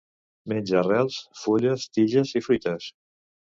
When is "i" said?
2.39-2.45